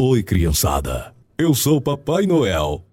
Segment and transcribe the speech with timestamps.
[0.00, 1.14] Oi, criançada.
[1.38, 2.84] Eu sou Papai Noel.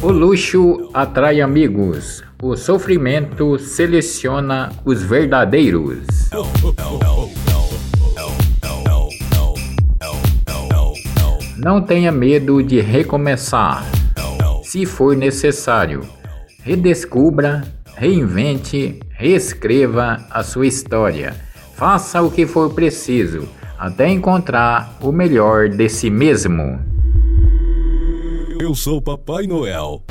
[0.00, 2.22] O luxo atrai amigos.
[2.40, 6.06] O sofrimento seleciona os verdadeiros.
[11.56, 13.84] Não tenha medo de recomeçar.
[14.62, 16.08] Se for necessário,
[16.62, 17.64] redescubra,
[17.96, 21.36] reinvente, reescreva a sua história.
[21.74, 23.46] Faça o que for preciso
[23.78, 26.80] até encontrar o melhor de si mesmo.
[28.58, 30.02] Eu sou Papai Noel.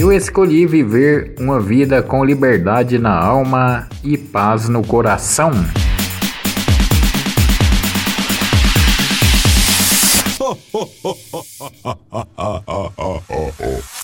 [0.10, 5.52] Eu escolhi viver uma vida com liberdade na alma e paz no coração.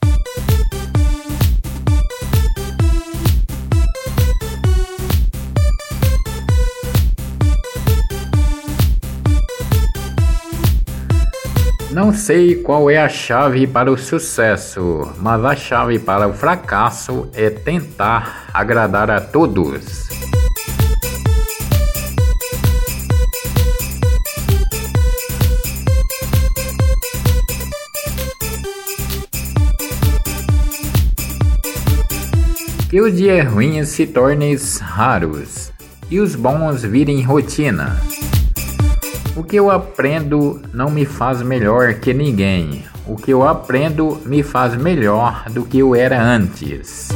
[11.95, 17.29] Não sei qual é a chave para o sucesso, mas a chave para o fracasso
[17.33, 20.09] é tentar agradar a todos.
[32.89, 35.71] Que os dias ruins se tornem raros
[36.11, 37.97] e os bons virem rotina.
[39.35, 42.85] O que eu aprendo não me faz melhor que ninguém.
[43.05, 47.09] O que eu aprendo me faz melhor do que eu era antes.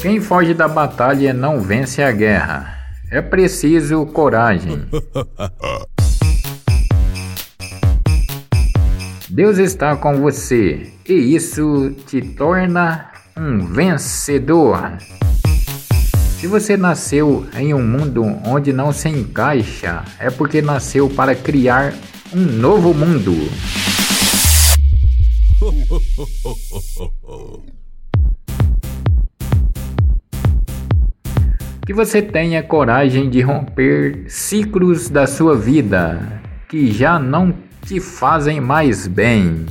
[0.00, 2.72] Quem foge da batalha não vence a guerra.
[3.10, 4.86] É preciso coragem.
[9.34, 14.96] Deus está com você e isso te torna um vencedor.
[16.38, 21.92] Se você nasceu em um mundo onde não se encaixa, é porque nasceu para criar
[22.32, 23.32] um novo mundo.
[31.84, 36.40] Que você tenha coragem de romper ciclos da sua vida
[36.74, 39.66] que já não te fazem mais bem.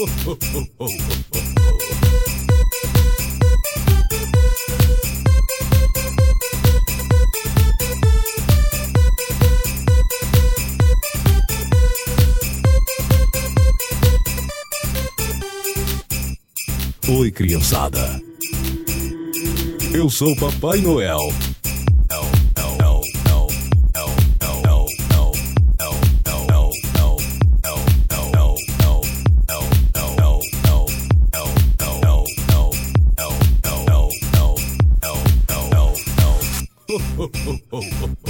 [17.12, 18.22] Oi, criançada.
[19.92, 21.18] Eu sou Papai Noel.